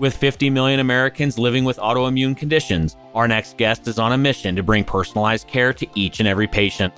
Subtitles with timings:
[0.00, 4.56] With 50 million Americans living with autoimmune conditions, our next guest is on a mission
[4.56, 6.94] to bring personalized care to each and every patient.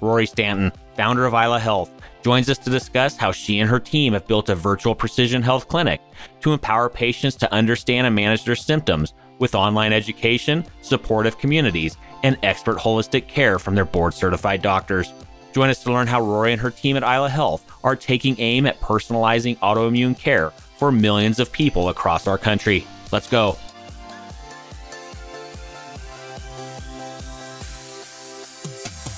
[0.00, 1.90] Rory Stanton, founder of Isla Health,
[2.22, 5.66] joins us to discuss how she and her team have built a virtual precision health
[5.66, 6.00] clinic
[6.42, 12.38] to empower patients to understand and manage their symptoms with online education, supportive communities, and
[12.44, 15.12] expert holistic care from their board certified doctors.
[15.52, 18.64] Join us to learn how Rory and her team at Isla Health are taking aim
[18.64, 22.86] at personalizing autoimmune care for millions of people across our country.
[23.12, 23.56] Let's go.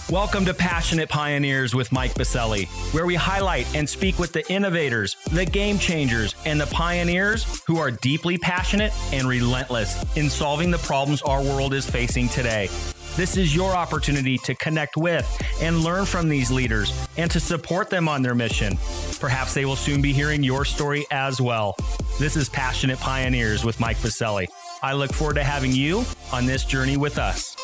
[0.08, 5.16] Welcome to Passionate Pioneers with Mike Biselli, where we highlight and speak with the innovators,
[5.32, 10.78] the game changers, and the pioneers who are deeply passionate and relentless in solving the
[10.78, 12.68] problems our world is facing today.
[13.16, 15.26] This is your opportunity to connect with
[15.60, 18.78] and learn from these leaders and to support them on their mission.
[19.18, 21.74] Perhaps they will soon be hearing your story as well.
[22.18, 24.46] This is Passionate Pioneers with Mike Biselli.
[24.82, 27.56] I look forward to having you on this journey with us.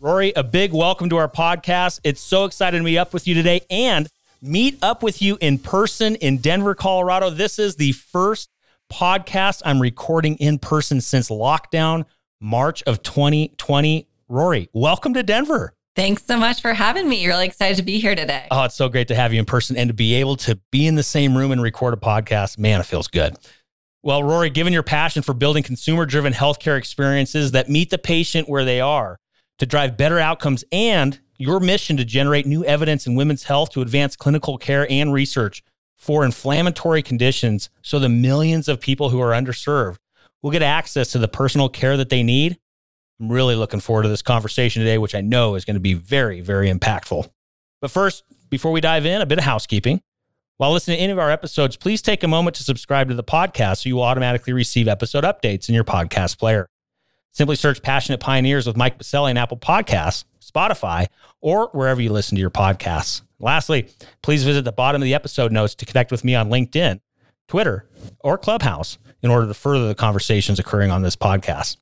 [0.00, 2.00] Rory, a big welcome to our podcast.
[2.04, 4.08] It's so excited to be up with you today and
[4.42, 7.30] meet up with you in person in Denver, Colorado.
[7.30, 8.50] This is the first
[8.92, 12.04] podcast I'm recording in person since lockdown,
[12.40, 14.06] March of 2020.
[14.28, 15.74] Rory, welcome to Denver.
[15.96, 17.24] Thanks so much for having me.
[17.26, 18.48] Really excited to be here today.
[18.50, 20.88] Oh, it's so great to have you in person and to be able to be
[20.88, 22.58] in the same room and record a podcast.
[22.58, 23.36] Man, it feels good.
[24.02, 28.48] Well, Rory, given your passion for building consumer driven healthcare experiences that meet the patient
[28.48, 29.18] where they are,
[29.58, 33.80] to drive better outcomes and your mission to generate new evidence in women's health to
[33.80, 35.62] advance clinical care and research
[35.96, 39.96] for inflammatory conditions so the millions of people who are underserved
[40.42, 42.58] will get access to the personal care that they need.
[43.20, 45.94] I'm really looking forward to this conversation today, which I know is going to be
[45.94, 47.28] very, very impactful.
[47.80, 50.00] But first, before we dive in, a bit of housekeeping.
[50.56, 53.24] While listening to any of our episodes, please take a moment to subscribe to the
[53.24, 56.68] podcast so you will automatically receive episode updates in your podcast player.
[57.32, 61.06] Simply search Passionate Pioneers with Mike Biselli in Apple Podcasts, Spotify,
[61.40, 63.22] or wherever you listen to your podcasts.
[63.40, 63.88] Lastly,
[64.22, 67.00] please visit the bottom of the episode notes to connect with me on LinkedIn,
[67.48, 67.88] Twitter,
[68.20, 71.78] or Clubhouse in order to further the conversations occurring on this podcast.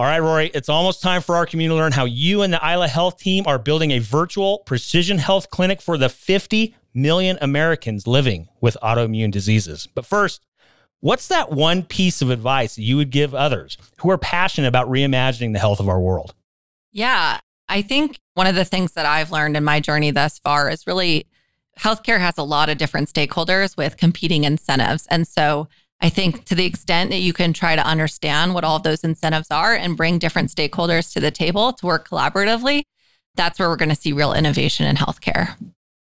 [0.00, 2.66] All right, Rory, it's almost time for our community to learn how you and the
[2.66, 8.06] Isla Health team are building a virtual precision health clinic for the 50 million Americans
[8.06, 9.86] living with autoimmune diseases.
[9.94, 10.40] But first,
[11.00, 15.52] What's that one piece of advice you would give others who are passionate about reimagining
[15.52, 16.34] the health of our world?
[16.92, 20.70] Yeah, I think one of the things that I've learned in my journey thus far
[20.70, 21.26] is really
[21.78, 25.06] healthcare has a lot of different stakeholders with competing incentives.
[25.06, 25.68] And so
[26.00, 29.04] I think to the extent that you can try to understand what all of those
[29.04, 32.84] incentives are and bring different stakeholders to the table to work collaboratively,
[33.34, 35.56] that's where we're going to see real innovation in healthcare.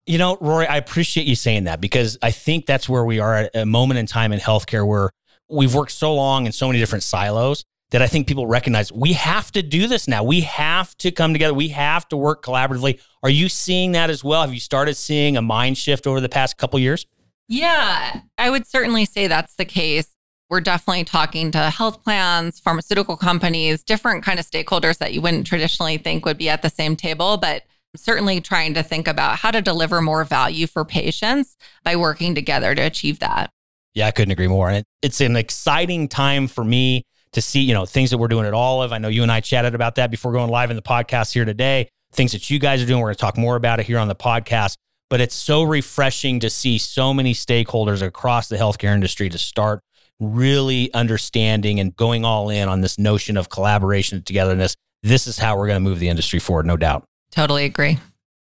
[0.06, 3.36] You know, Rory, I appreciate you saying that because I think that's where we are
[3.36, 5.12] at a moment in time in healthcare where
[5.50, 9.14] we've worked so long in so many different silos that I think people recognize we
[9.14, 10.24] have to do this now.
[10.24, 11.54] We have to come together.
[11.54, 13.00] We have to work collaboratively.
[13.22, 14.42] Are you seeing that as well?
[14.42, 17.06] Have you started seeing a mind shift over the past couple years?
[17.52, 20.16] Yeah, I would certainly say that's the case.
[20.50, 25.48] We're definitely talking to health plans, pharmaceutical companies, different kind of stakeholders that you wouldn't
[25.48, 27.64] traditionally think would be at the same table, but
[27.94, 32.74] certainly trying to think about how to deliver more value for patients by working together
[32.74, 33.52] to achieve that.
[33.94, 34.70] Yeah, I couldn't agree more.
[34.70, 37.04] And it's an exciting time for me
[37.34, 38.94] to see, you know, things that we're doing at Olive.
[38.94, 41.44] I know you and I chatted about that before going live in the podcast here
[41.44, 41.90] today.
[42.14, 43.02] Things that you guys are doing.
[43.02, 44.78] We're going to talk more about it here on the podcast.
[45.12, 49.82] But it's so refreshing to see so many stakeholders across the healthcare industry to start
[50.22, 54.74] really understanding and going all in on this notion of collaboration togetherness.
[55.04, 57.04] This is how we're going to move the industry forward, no doubt.
[57.30, 58.00] Totally agree.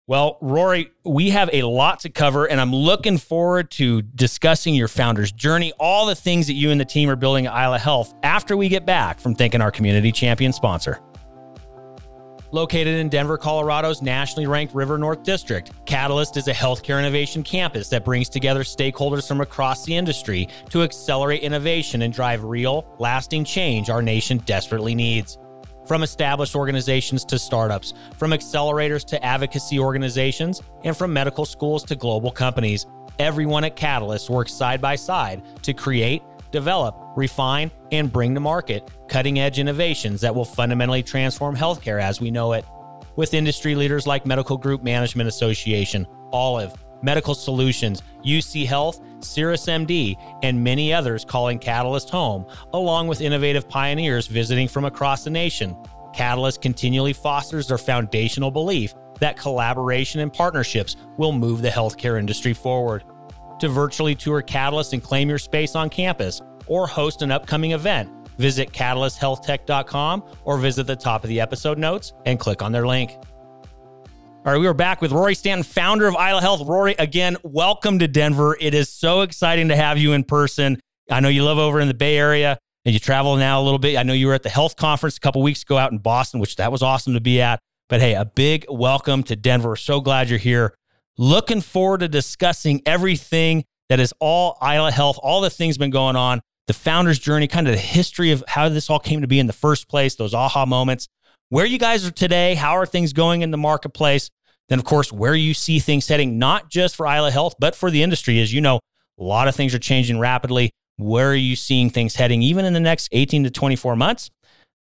[0.05, 4.87] Well, Rory, we have a lot to cover, and I'm looking forward to discussing your
[4.87, 8.13] founder's journey, all the things that you and the team are building at Isla Health
[8.21, 10.99] after we get back from thanking our community champion sponsor.
[12.53, 17.89] Located in Denver, Colorado's nationally ranked River North District, Catalyst is a healthcare innovation campus
[17.89, 23.44] that brings together stakeholders from across the industry to accelerate innovation and drive real, lasting
[23.44, 25.39] change our nation desperately needs.
[25.88, 31.95] From established organizations to startups, from accelerators to advocacy organizations, and from medical schools to
[31.95, 32.85] global companies,
[33.17, 36.21] everyone at Catalyst works side by side to create,
[36.53, 42.21] develop, refine, and bring to market cutting edge innovations that will fundamentally transform healthcare as
[42.21, 42.63] we know it.
[43.17, 50.63] With industry leaders like Medical Group Management Association, Olive, Medical Solutions, UC Health, CirrusMD, and
[50.63, 55.75] many others calling Catalyst home, along with innovative pioneers visiting from across the nation.
[56.13, 62.53] Catalyst continually fosters their foundational belief that collaboration and partnerships will move the healthcare industry
[62.53, 63.03] forward.
[63.63, 68.10] To virtually tour Catalyst and claim your space on campus or host an upcoming event,
[68.38, 73.12] visit catalysthealthtech.com or visit the top of the episode notes and click on their link.
[73.13, 76.68] All right, we are back with Rory Stanton, founder of Isla Health.
[76.68, 78.57] Rory, again, welcome to Denver.
[78.60, 80.77] It is so exciting to have you in person.
[81.09, 83.80] I know you live over in the Bay Area and you travel now a little
[83.80, 83.98] bit.
[83.98, 86.42] I know you were at the health conference a couple weeks ago out in Boston,
[86.42, 87.62] which that was awesome to be at.
[87.88, 89.77] But hey, a big welcome to Denver.
[89.77, 90.75] So glad you're here.
[91.18, 96.15] Looking forward to discussing everything that is all Isla Health, all the things been going
[96.15, 99.39] on, the founder's journey, kind of the history of how this all came to be
[99.39, 101.07] in the first place, those aha moments,
[101.50, 104.31] where you guys are today, how are things going in the marketplace,
[104.69, 107.92] then of course where you see things heading, not just for Isla Health, but for
[107.92, 108.42] the industry.
[108.42, 108.80] As you know,
[109.19, 110.71] a lot of things are changing rapidly.
[110.98, 114.31] Where are you seeing things heading, even in the next 18 to 24 months?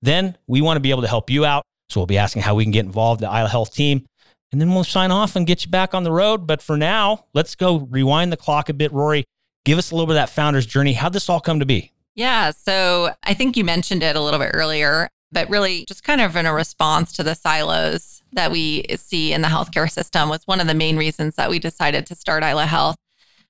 [0.00, 1.62] Then we want to be able to help you out.
[1.90, 4.06] So we'll be asking how we can get involved, the Isla Health team.
[4.52, 6.46] And then we'll sign off and get you back on the road.
[6.46, 8.92] But for now, let's go rewind the clock a bit.
[8.92, 9.24] Rory,
[9.64, 10.92] give us a little bit of that founder's journey.
[10.92, 11.92] How'd this all come to be?
[12.14, 12.50] Yeah.
[12.50, 16.36] So I think you mentioned it a little bit earlier, but really just kind of
[16.36, 20.60] in a response to the silos that we see in the healthcare system was one
[20.60, 22.96] of the main reasons that we decided to start Isla Health.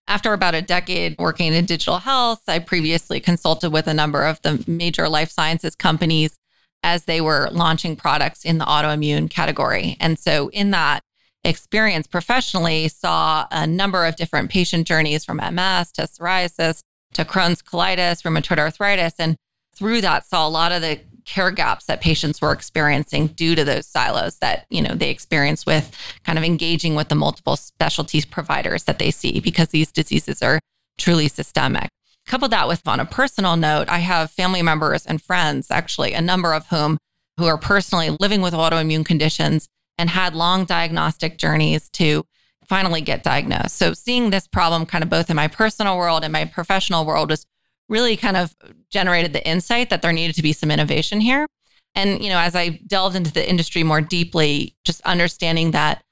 [0.08, 4.43] After about a decade working in digital health, I previously consulted with a number of
[4.43, 6.37] the major life sciences companies
[6.82, 9.96] as they were launching products in the autoimmune category.
[10.00, 11.02] And so in that
[11.44, 16.81] experience professionally saw a number of different patient journeys from MS to psoriasis
[17.14, 19.37] to Crohn's colitis, rheumatoid arthritis and
[19.75, 23.64] through that saw a lot of the care gaps that patients were experiencing due to
[23.64, 28.25] those silos that you know they experience with kind of engaging with the multiple specialties
[28.25, 30.61] providers that they see because these diseases are
[30.99, 31.88] truly systemic
[32.26, 36.20] couple that with on a personal note i have family members and friends actually a
[36.20, 36.98] number of whom
[37.36, 42.24] who are personally living with autoimmune conditions and had long diagnostic journeys to
[42.66, 46.32] finally get diagnosed so seeing this problem kind of both in my personal world and
[46.32, 47.44] my professional world was
[47.92, 48.56] really kind of
[48.90, 51.46] generated the insight that there needed to be some innovation here.
[51.94, 56.02] And, you know, as I delved into the industry more deeply, just understanding that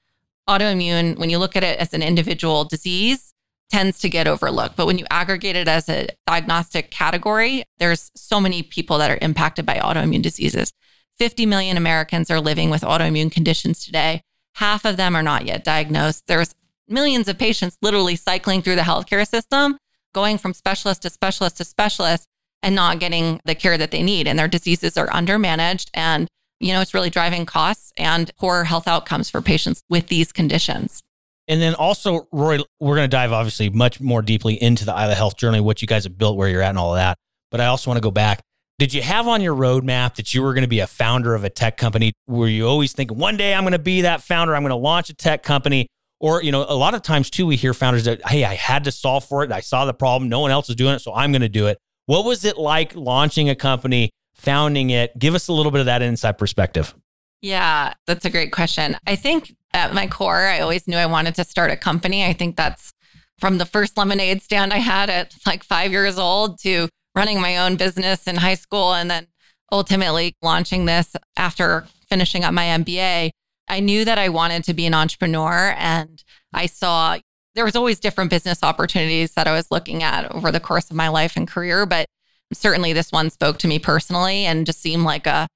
[0.49, 3.30] autoimmune, when you look at it as an individual disease,
[3.71, 4.77] tends to get overlooked.
[4.77, 9.19] But when you aggregate it as a diagnostic category, there's so many people that are
[9.23, 10.73] impacted by autoimmune diseases.
[11.19, 14.23] 50 million Americans are living with autoimmune conditions today.
[14.57, 16.25] Half of them are not yet diagnosed.
[16.27, 16.55] There's
[16.89, 19.79] millions of patients literally cycling through the healthcare system
[20.13, 22.27] going from specialist to specialist to specialist
[22.63, 24.27] and not getting the care that they need.
[24.27, 25.91] And their diseases are undermanaged.
[25.95, 26.29] And,
[26.59, 31.03] you know, it's really driving costs and poor health outcomes for patients with these conditions.
[31.51, 35.17] And then also, Roy, we're going to dive obviously much more deeply into the Isla
[35.17, 37.19] Health journey, what you guys have built, where you're at, and all of that.
[37.51, 38.41] But I also want to go back.
[38.79, 41.43] Did you have on your roadmap that you were going to be a founder of
[41.43, 42.13] a tech company?
[42.29, 44.55] Were you always thinking, one day I'm going to be that founder?
[44.55, 45.89] I'm going to launch a tech company?
[46.21, 48.85] Or, you know, a lot of times too, we hear founders that, hey, I had
[48.85, 49.51] to solve for it.
[49.51, 50.29] I saw the problem.
[50.29, 51.01] No one else is doing it.
[51.01, 51.79] So I'm going to do it.
[52.07, 55.19] What was it like launching a company, founding it?
[55.19, 56.95] Give us a little bit of that inside perspective.
[57.43, 58.97] Yeah, that's a great question.
[59.07, 62.25] I think at my core, I always knew I wanted to start a company.
[62.25, 62.93] I think that's
[63.39, 67.59] from the first lemonade stand I had at like five years old to running my
[67.59, 69.27] own business in high school and then
[69.73, 73.31] ultimately launching this after finishing up my MBA.
[73.69, 77.19] I knew that I wanted to be an entrepreneur and I saw
[77.55, 80.97] there was always different business opportunities that I was looking at over the course of
[80.97, 82.07] my life and career, but
[82.53, 85.49] certainly this one spoke to me personally and just seemed like a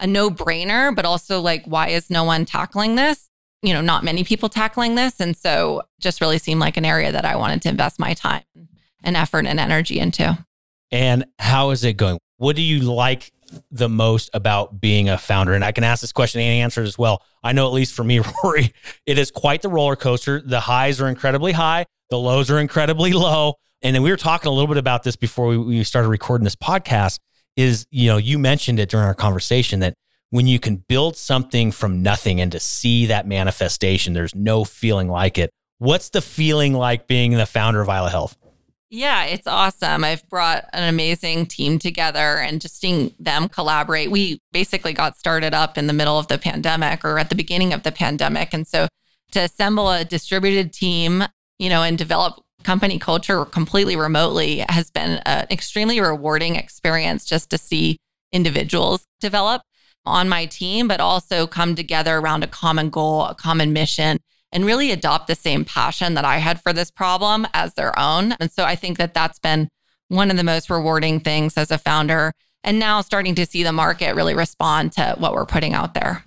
[0.00, 3.27] a no-brainer, but also like why is no one tackling this?
[3.62, 7.10] You know, not many people tackling this and so just really seemed like an area
[7.10, 8.42] that I wanted to invest my time
[9.02, 10.38] and effort and energy into.
[10.90, 12.18] And how is it going?
[12.36, 13.32] What do you like
[13.70, 15.54] the most about being a founder?
[15.54, 17.22] And I can ask this question and answer it as well.
[17.42, 18.72] I know, at least for me, Rory,
[19.06, 20.40] it is quite the roller coaster.
[20.40, 23.54] The highs are incredibly high, the lows are incredibly low.
[23.82, 26.44] And then we were talking a little bit about this before we, we started recording
[26.44, 27.18] this podcast.
[27.56, 29.94] Is, you know, you mentioned it during our conversation that
[30.30, 35.08] when you can build something from nothing and to see that manifestation, there's no feeling
[35.08, 35.50] like it.
[35.78, 38.36] What's the feeling like being the founder of Isla Health?
[38.90, 40.02] Yeah, it's awesome.
[40.02, 44.10] I've brought an amazing team together and just seeing them collaborate.
[44.10, 47.74] We basically got started up in the middle of the pandemic or at the beginning
[47.74, 48.54] of the pandemic.
[48.54, 48.88] And so
[49.32, 51.24] to assemble a distributed team,
[51.58, 57.50] you know, and develop company culture completely remotely has been an extremely rewarding experience just
[57.50, 57.98] to see
[58.32, 59.62] individuals develop
[60.06, 64.18] on my team, but also come together around a common goal, a common mission
[64.52, 68.32] and really adopt the same passion that I had for this problem as their own.
[68.40, 69.68] And so I think that that's been
[70.08, 72.32] one of the most rewarding things as a founder.
[72.64, 76.24] And now starting to see the market really respond to what we're putting out there.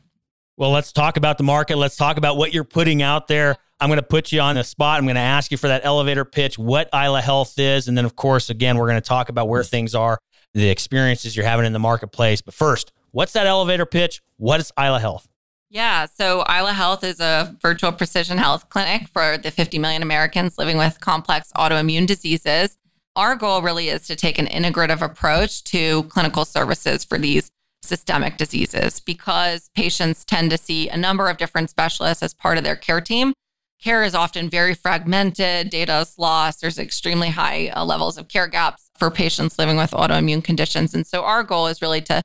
[0.57, 1.77] Well, let's talk about the market.
[1.77, 3.57] Let's talk about what you're putting out there.
[3.79, 4.99] I'm going to put you on the spot.
[4.99, 7.87] I'm going to ask you for that elevator pitch, what Isla Health is.
[7.87, 10.19] And then, of course, again, we're going to talk about where things are,
[10.53, 12.41] the experiences you're having in the marketplace.
[12.41, 14.21] But first, what's that elevator pitch?
[14.37, 15.27] What is Isla Health?
[15.69, 20.57] Yeah, so Isla Health is a virtual precision health clinic for the 50 million Americans
[20.57, 22.77] living with complex autoimmune diseases.
[23.15, 27.51] Our goal really is to take an integrative approach to clinical services for these
[27.81, 32.63] systemic diseases because patients tend to see a number of different specialists as part of
[32.63, 33.33] their care team.
[33.81, 38.47] Care is often very fragmented, data is lost, there's extremely high uh, levels of care
[38.47, 40.93] gaps for patients living with autoimmune conditions.
[40.93, 42.21] And so our goal is really to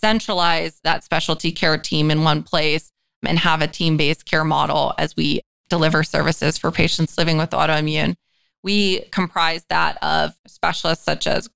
[0.00, 2.90] centralize that specialty care team in one place
[3.24, 7.50] and have a team based care model as we deliver services for patients living with
[7.50, 8.14] autoimmune.
[8.62, 11.48] We comprise that of specialists such as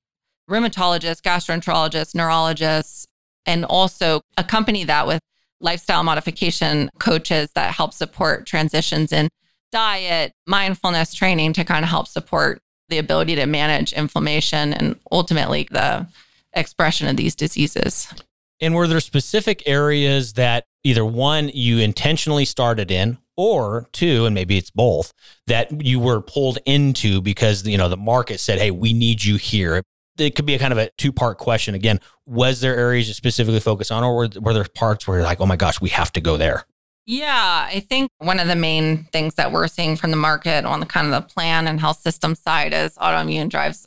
[0.49, 3.07] rheumatologists, gastroenterologists, neurologists,
[3.47, 5.21] and also accompany that with
[5.61, 9.29] lifestyle modification coaches that help support transitions in
[9.71, 15.69] diet, mindfulness training to kind of help support the ability to manage inflammation and ultimately
[15.71, 16.07] the
[16.53, 18.13] expression of these diseases.
[18.61, 24.35] And were there specific areas that either one, you intentionally started in, or two, and
[24.35, 25.13] maybe it's both,
[25.47, 29.37] that you were pulled into because you know the market said, "Hey, we need you
[29.37, 29.83] here."
[30.19, 31.75] It could be a kind of a two part question.
[31.75, 35.27] Again, was there areas you specifically focus on, or were, were there parts where you're
[35.27, 36.67] like, "Oh my gosh, we have to go there"?
[37.07, 40.81] Yeah, I think one of the main things that we're seeing from the market on
[40.81, 43.87] the kind of the plan and health system side is autoimmune drives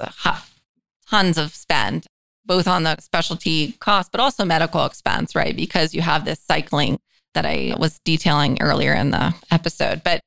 [1.07, 2.07] tons of spend
[2.45, 5.55] both on the specialty cost, but also medical expense, right?
[5.55, 6.99] Because you have this cycling
[7.33, 10.03] that I was detailing earlier in the episode.
[10.03, 10.21] But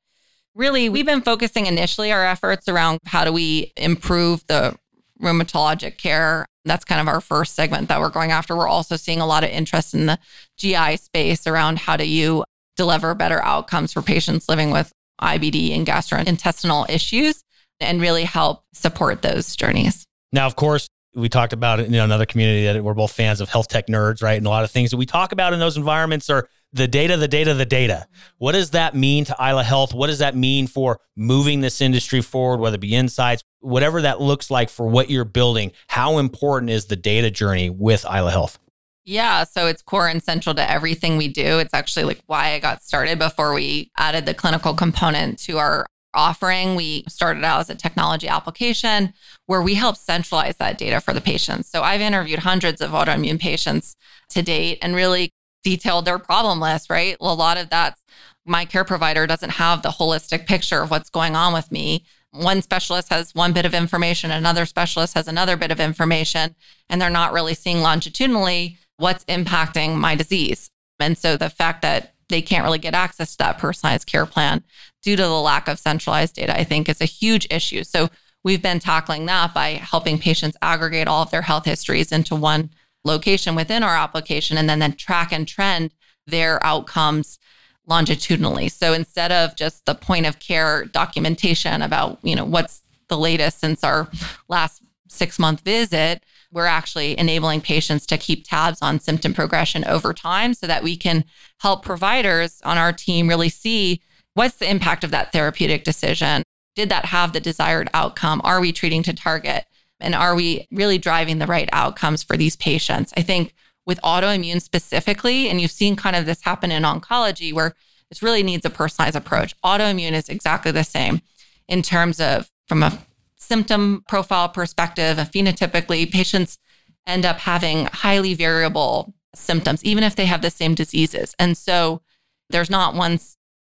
[0.55, 4.75] really, we've been focusing initially our efforts around how do we improve the
[5.21, 6.45] rheumatologic care.
[6.65, 8.55] That's kind of our first segment that we're going after.
[8.55, 10.19] We're also seeing a lot of interest in the
[10.57, 12.43] GI space around how do you
[12.75, 17.43] deliver better outcomes for patients living with IBD and gastrointestinal issues
[17.79, 20.05] and really help support those journeys.
[20.31, 23.49] Now, of course, we talked about it in another community that we're both fans of
[23.49, 24.37] health tech nerds, right?
[24.37, 27.17] And a lot of things that we talk about in those environments are the data,
[27.17, 28.05] the data, the data.
[28.37, 29.95] What does that mean to Isla Health?
[29.95, 34.21] What does that mean for moving this industry forward, whether it be insights, whatever that
[34.21, 35.71] looks like for what you're building?
[35.87, 38.59] How important is the data journey with Isla Health?
[39.03, 41.59] Yeah, so it's core and central to everything we do.
[41.59, 45.87] It's actually like why I got started before we added the clinical component to our
[46.17, 46.75] offering.
[46.75, 49.13] We started out as a technology application
[49.45, 51.69] where we help centralize that data for the patients.
[51.69, 53.95] So I've interviewed hundreds of autoimmune patients
[54.29, 55.31] to date and really
[55.63, 57.15] detailed their problem list, right?
[57.21, 58.01] Well, a lot of that's
[58.45, 62.05] my care provider doesn't have the holistic picture of what's going on with me.
[62.31, 66.55] One specialist has one bit of information, another specialist has another bit of information,
[66.89, 70.69] and they're not really seeing longitudinally what's impacting my disease.
[70.99, 74.63] And so the fact that they can't really get access to that personalized care plan
[75.07, 77.85] due to the lack of centralized data, I think is a huge issue.
[77.85, 78.09] So
[78.43, 82.71] we've been tackling that by helping patients aggregate all of their health histories into one
[83.05, 85.93] location within our application and then, then track and trend
[86.25, 87.39] their outcomes
[87.85, 88.67] longitudinally.
[88.67, 93.61] So instead of just the point of care documentation about, you know, what's the latest
[93.61, 94.09] since our
[94.49, 96.21] last six month visit,
[96.51, 100.97] we're actually enabling patients to keep tabs on symptom progression over time so that we
[100.97, 101.23] can
[101.59, 104.01] help providers on our team really see
[104.37, 106.43] what's the impact of that therapeutic decision.
[106.75, 108.39] Did that have the desired outcome?
[108.43, 109.65] Are we treating to target?
[109.99, 113.11] And are we really driving the right outcomes for these patients?
[113.17, 113.55] I think
[113.87, 117.73] with autoimmune specifically, and you've seen kind of this happen in oncology where
[118.09, 119.59] this really needs a personalized approach.
[119.61, 121.21] Autoimmune is exactly the same
[121.67, 122.99] in terms of from a
[123.37, 126.59] symptom profile perspective, phenotypically, patients
[127.07, 131.33] end up having highly variable symptoms, even if they have the same diseases.
[131.39, 132.03] And so
[132.51, 133.19] there's not one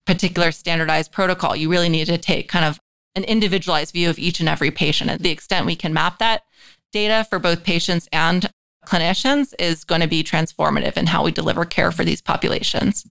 [0.09, 1.55] particular standardized protocol.
[1.55, 2.79] You really need to take kind of
[3.15, 5.09] an individualized view of each and every patient.
[5.09, 6.43] And the extent we can map that
[6.91, 8.51] data for both patients and
[8.85, 13.05] clinicians is going to be transformative in how we deliver care for these populations.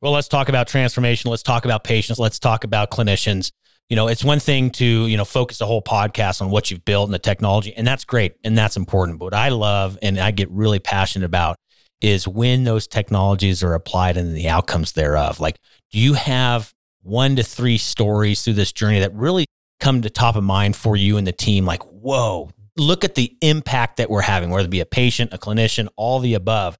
[0.00, 1.30] Well, let's talk about transformation.
[1.30, 2.18] Let's talk about patients.
[2.18, 3.50] Let's talk about clinicians
[3.90, 6.84] you know, it's one thing to, you know, focus a whole podcast on what you've
[6.86, 9.18] built and the technology, and that's great and that's important.
[9.18, 11.56] But what I love and I get really passionate about
[12.00, 15.38] is when those technologies are applied and the outcomes thereof.
[15.40, 15.58] Like,
[15.94, 19.46] do you have one to three stories through this journey that really
[19.78, 21.64] come to top of mind for you and the team?
[21.64, 25.38] Like, whoa, look at the impact that we're having, whether it be a patient, a
[25.38, 26.76] clinician, all the above.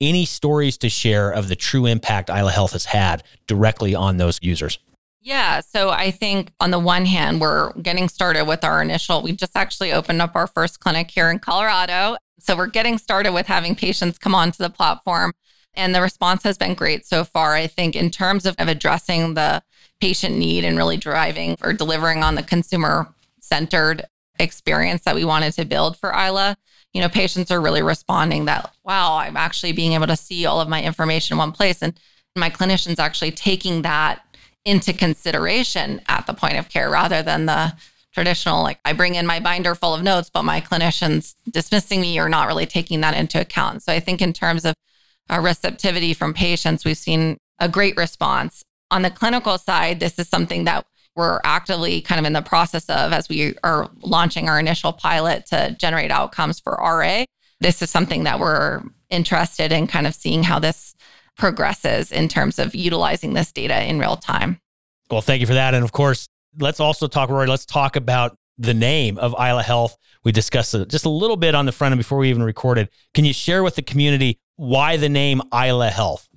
[0.00, 4.38] Any stories to share of the true impact Isla Health has had directly on those
[4.40, 4.78] users?
[5.20, 5.60] Yeah.
[5.60, 9.58] So I think on the one hand, we're getting started with our initial, we just
[9.58, 12.16] actually opened up our first clinic here in Colorado.
[12.40, 15.34] So we're getting started with having patients come onto the platform.
[15.76, 17.54] And the response has been great so far.
[17.54, 19.62] I think, in terms of, of addressing the
[20.00, 24.04] patient need and really driving or delivering on the consumer centered
[24.38, 26.56] experience that we wanted to build for Isla,
[26.92, 30.60] you know, patients are really responding that, wow, I'm actually being able to see all
[30.60, 31.82] of my information in one place.
[31.82, 31.98] And
[32.36, 34.24] my clinicians actually taking that
[34.64, 37.74] into consideration at the point of care rather than the
[38.12, 42.18] traditional, like I bring in my binder full of notes, but my clinicians dismissing me
[42.18, 43.82] or not really taking that into account.
[43.82, 44.74] So I think in terms of
[45.28, 48.64] a receptivity from patients, we've seen a great response.
[48.90, 52.88] On the clinical side, this is something that we're actively kind of in the process
[52.88, 57.24] of as we are launching our initial pilot to generate outcomes for RA.
[57.60, 60.94] This is something that we're interested in kind of seeing how this
[61.36, 64.60] progresses in terms of utilizing this data in real time.
[65.10, 65.74] Well, thank you for that.
[65.74, 66.26] And of course,
[66.58, 69.96] let's also talk, Rory, let's talk about the name of Isla Health.
[70.24, 72.88] We discussed just a little bit on the front end before we even recorded.
[73.12, 76.28] Can you share with the community why the name Isla Health?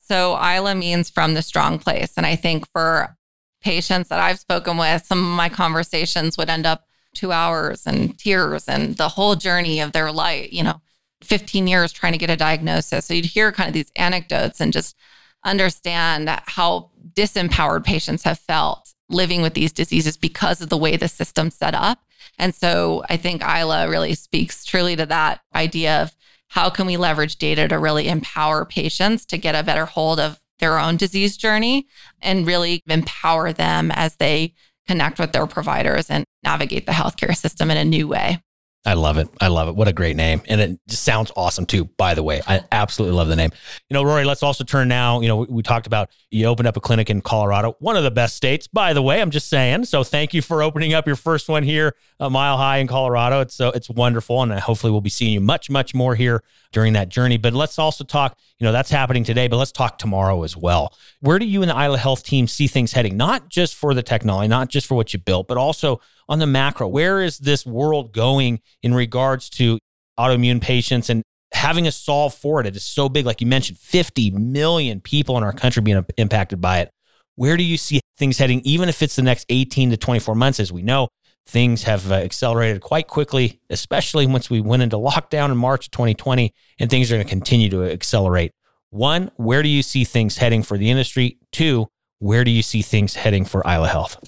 [0.00, 2.14] So, Isla means from the strong place.
[2.16, 3.16] And I think for
[3.60, 8.18] patients that I've spoken with, some of my conversations would end up two hours and
[8.18, 10.80] tears and the whole journey of their life, you know,
[11.22, 13.06] 15 years trying to get a diagnosis.
[13.06, 14.96] So you'd hear kind of these anecdotes and just
[15.44, 21.08] understand how disempowered patients have felt living with these diseases because of the way the
[21.08, 22.00] system's set up.
[22.38, 26.14] And so I think Isla really speaks truly to that idea of
[26.48, 30.40] how can we leverage data to really empower patients to get a better hold of
[30.58, 31.86] their own disease journey
[32.20, 34.54] and really empower them as they
[34.86, 38.42] connect with their providers and navigate the healthcare system in a new way.
[38.88, 39.28] I love it.
[39.38, 39.76] I love it.
[39.76, 40.40] What a great name.
[40.48, 42.40] And it just sounds awesome too, by the way.
[42.46, 43.50] I absolutely love the name.
[43.90, 45.20] You know, Rory, let's also turn now.
[45.20, 48.02] You know, we, we, talked about you opened up a clinic in Colorado, one of
[48.02, 49.20] the best states, by the way.
[49.20, 49.84] I'm just saying.
[49.84, 53.42] So thank you for opening up your first one here, a mile high in Colorado.
[53.42, 54.42] It's so it's wonderful.
[54.42, 56.42] And hopefully we'll be seeing you much, much more here
[56.72, 57.36] during that journey.
[57.36, 60.94] But let's also talk, you know, that's happening today, but let's talk tomorrow as well.
[61.20, 63.18] Where do you and the Isla Health team see things heading?
[63.18, 66.46] Not just for the technology, not just for what you built, but also on the
[66.46, 66.86] macro.
[66.88, 69.78] Where is this world going in regards to
[70.18, 72.66] autoimmune patients and having a solve for it?
[72.66, 73.26] It is so big.
[73.26, 76.90] Like you mentioned, 50 million people in our country being impacted by it.
[77.36, 80.58] Where do you see things heading, even if it's the next 18 to 24 months?
[80.58, 81.08] As we know,
[81.46, 85.90] things have uh, accelerated quite quickly, especially once we went into lockdown in March of
[85.92, 88.52] 2020, and things are going to continue to accelerate.
[88.90, 91.38] One, where do you see things heading for the industry?
[91.52, 91.88] Two,
[92.18, 94.18] where do you see things heading for Isla Health?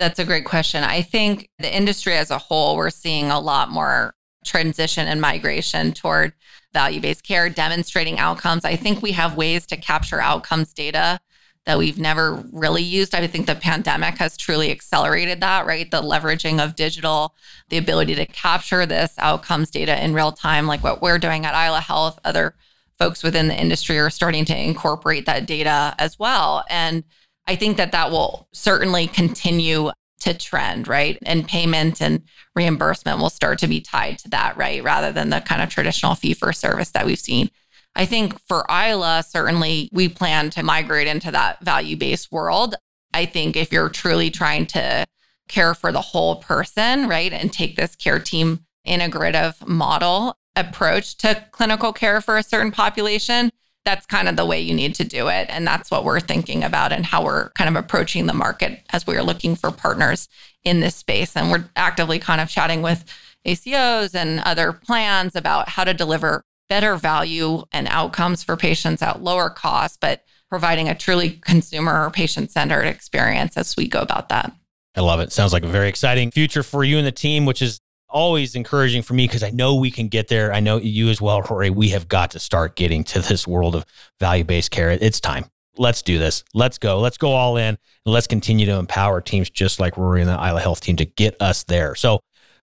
[0.00, 0.82] That's a great question.
[0.82, 4.14] I think the industry as a whole, we're seeing a lot more
[4.46, 6.32] transition and migration toward
[6.72, 8.64] value based care, demonstrating outcomes.
[8.64, 11.20] I think we have ways to capture outcomes data
[11.66, 13.14] that we've never really used.
[13.14, 15.90] I think the pandemic has truly accelerated that, right?
[15.90, 17.34] The leveraging of digital,
[17.68, 21.52] the ability to capture this outcomes data in real time, like what we're doing at
[21.52, 22.54] Isla Health, other
[22.98, 26.64] folks within the industry are starting to incorporate that data as well.
[26.70, 27.04] And
[27.50, 31.18] I think that that will certainly continue to trend, right?
[31.22, 32.22] And payment and
[32.54, 34.84] reimbursement will start to be tied to that, right?
[34.84, 37.50] Rather than the kind of traditional fee for service that we've seen.
[37.96, 42.76] I think for Isla, certainly we plan to migrate into that value based world.
[43.12, 45.04] I think if you're truly trying to
[45.48, 51.44] care for the whole person, right, and take this care team integrative model approach to
[51.50, 53.50] clinical care for a certain population,
[53.90, 55.48] that's kind of the way you need to do it.
[55.50, 59.04] And that's what we're thinking about and how we're kind of approaching the market as
[59.04, 60.28] we are looking for partners
[60.62, 61.36] in this space.
[61.36, 63.04] And we're actively kind of chatting with
[63.44, 69.22] ACOs and other plans about how to deliver better value and outcomes for patients at
[69.22, 74.28] lower cost, but providing a truly consumer or patient centered experience as we go about
[74.28, 74.52] that.
[74.94, 75.32] I love it.
[75.32, 79.02] Sounds like a very exciting future for you and the team, which is always encouraging
[79.02, 80.52] for me because I know we can get there.
[80.52, 81.70] I know you as well, Rory.
[81.70, 83.84] We have got to start getting to this world of
[84.18, 84.90] value based care.
[84.90, 85.46] It's time.
[85.76, 86.44] Let's do this.
[86.52, 87.00] Let's go.
[87.00, 87.78] Let's go all in and
[88.12, 91.40] let's continue to empower teams just like Rory and the Isla Health team to get
[91.40, 91.94] us there.
[91.94, 92.20] So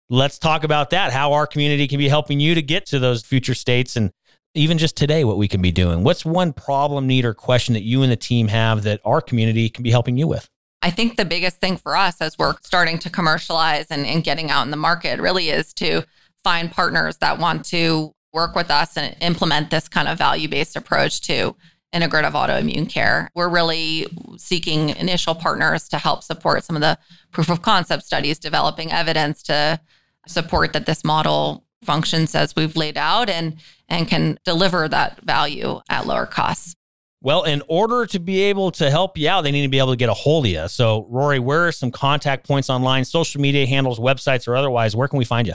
[0.09, 3.23] let's talk about that, how our community can be helping you to get to those
[3.23, 4.11] future states and
[4.53, 6.03] even just today, what we can be doing.
[6.03, 9.69] What's one problem, need, or question that you and the team have that our community
[9.69, 10.49] can be helping you with?
[10.87, 14.49] I think the biggest thing for us as we're starting to commercialize and, and getting
[14.49, 16.03] out in the market really is to
[16.45, 20.77] find partners that want to work with us and implement this kind of value based
[20.77, 21.57] approach to
[21.93, 23.29] integrative autoimmune care.
[23.35, 26.97] We're really seeking initial partners to help support some of the
[27.31, 29.81] proof of concept studies, developing evidence to
[30.25, 33.57] support that this model functions as we've laid out and
[33.89, 36.76] and can deliver that value at lower costs.
[37.27, 39.91] Well, in order to be able to help you out, they need to be able
[39.91, 40.65] to get a hold of you.
[40.69, 44.95] So, Rory, where are some contact points online, social media handles, websites, or otherwise?
[44.95, 45.53] Where can we find you?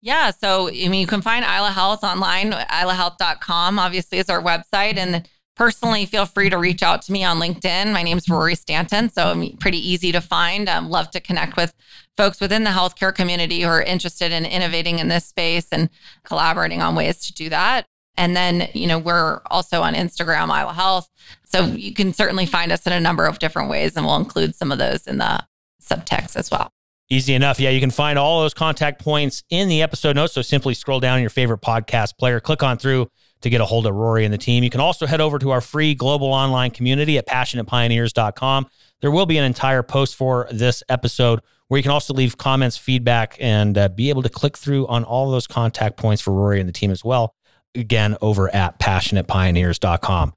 [0.00, 0.30] Yeah.
[0.30, 4.96] So, I mean, you can find Isla Health online, islahealth.com, obviously, is our website.
[4.96, 7.92] And personally, feel free to reach out to me on LinkedIn.
[7.92, 9.10] My name is Rory Stanton.
[9.10, 10.66] So, I'm pretty easy to find.
[10.66, 11.74] Um, love to connect with
[12.16, 15.90] folks within the healthcare community who are interested in innovating in this space and
[16.24, 17.84] collaborating on ways to do that.
[18.16, 21.08] And then, you know, we're also on Instagram, Isla Health.
[21.44, 24.54] So you can certainly find us in a number of different ways, and we'll include
[24.54, 25.44] some of those in the
[25.82, 26.70] subtext as well.
[27.10, 27.60] Easy enough.
[27.60, 30.32] Yeah, you can find all those contact points in the episode notes.
[30.32, 33.10] So simply scroll down your favorite podcast player, click on through
[33.42, 34.64] to get a hold of Rory and the team.
[34.64, 38.66] You can also head over to our free global online community at passionatepioneers.com.
[39.00, 42.76] There will be an entire post for this episode where you can also leave comments,
[42.76, 46.60] feedback, and uh, be able to click through on all those contact points for Rory
[46.60, 47.34] and the team as well.
[47.74, 50.34] Again, over at passionatepioneers.com.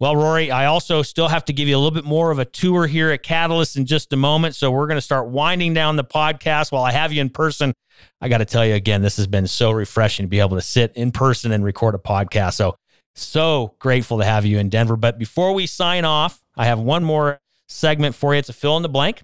[0.00, 2.46] Well, Rory, I also still have to give you a little bit more of a
[2.46, 4.54] tour here at Catalyst in just a moment.
[4.54, 7.74] So we're going to start winding down the podcast while I have you in person.
[8.18, 10.62] I got to tell you again, this has been so refreshing to be able to
[10.62, 12.54] sit in person and record a podcast.
[12.54, 12.76] So,
[13.14, 14.96] so grateful to have you in Denver.
[14.96, 17.38] But before we sign off, I have one more
[17.68, 18.38] segment for you.
[18.38, 19.22] It's a fill in the blank.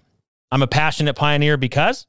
[0.53, 2.07] I'm a passionate pioneer because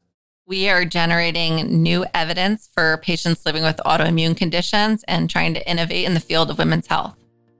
[0.47, 6.05] we are generating new evidence for patients living with autoimmune conditions and trying to innovate
[6.05, 7.17] in the field of women's health.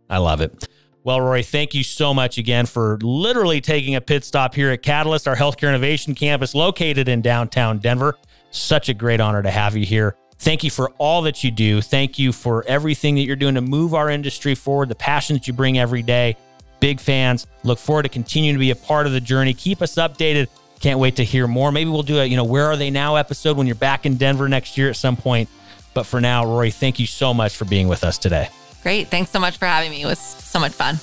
[0.10, 0.70] I love it.
[1.04, 4.82] Well, Roy, thank you so much again for literally taking a pit stop here at
[4.82, 8.16] Catalyst, our healthcare innovation campus located in downtown Denver.
[8.52, 10.16] Such a great honor to have you here.
[10.40, 11.82] Thank you for all that you do.
[11.82, 15.48] Thank you for everything that you're doing to move our industry forward, the passion that
[15.48, 16.38] you bring every day.
[16.80, 17.48] Big fans.
[17.64, 19.54] Look forward to continuing to be a part of the journey.
[19.54, 20.48] Keep us updated.
[20.80, 21.72] Can't wait to hear more.
[21.72, 24.16] Maybe we'll do a, you know, where are they now episode when you're back in
[24.18, 25.50] Denver next year at some point.
[25.94, 28.50] But for now, Roy, thank you so much for being with us today.
[28.84, 29.08] Great.
[29.08, 30.04] Thanks so much for having me.
[30.04, 30.98] It was so much fun.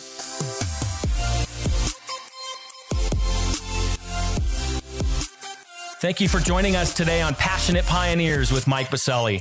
[6.00, 9.40] Thank you for joining us today on Passionate Pioneers with Mike Biselli.